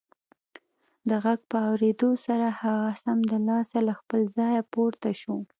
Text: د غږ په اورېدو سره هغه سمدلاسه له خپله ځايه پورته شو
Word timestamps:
د 1.09 1.11
غږ 1.23 1.39
په 1.51 1.57
اورېدو 1.69 2.09
سره 2.25 2.47
هغه 2.61 2.89
سمدلاسه 3.03 3.77
له 3.87 3.93
خپله 3.99 4.25
ځايه 4.37 4.61
پورته 4.73 5.09
شو 5.21 5.35